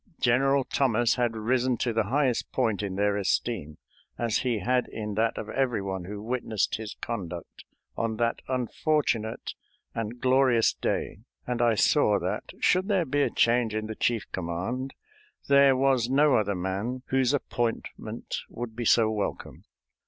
General 0.19 0.63
Thomas 0.63 1.13
had 1.13 1.35
risen 1.35 1.77
to 1.77 1.93
the 1.93 2.05
highest 2.05 2.51
point 2.51 2.81
in 2.81 2.95
their 2.95 3.17
esteem, 3.17 3.77
as 4.17 4.39
he 4.39 4.57
had 4.57 4.87
in 4.87 5.13
that 5.13 5.37
of 5.37 5.47
every 5.49 5.79
one 5.83 6.05
who 6.05 6.23
witnessed 6.23 6.77
his 6.77 6.95
conduct 7.01 7.65
on 7.95 8.15
that 8.17 8.41
unfortunate 8.47 9.53
and 9.93 10.19
glorious 10.19 10.73
day, 10.73 11.19
and 11.45 11.61
I 11.61 11.75
saw 11.75 12.17
that, 12.19 12.51
should 12.59 12.87
there 12.87 13.05
be 13.05 13.21
a 13.21 13.29
change 13.29 13.75
in 13.75 13.85
the 13.85 13.93
chief 13.93 14.23
command, 14.31 14.95
there 15.47 15.75
was 15.77 16.09
no 16.09 16.35
other 16.35 16.55
man 16.55 17.03
whose 17.09 17.31
appointment 17.31 18.37
would 18.49 18.75
be 18.75 18.85
so 18.85 19.11
welcome. 19.11 19.65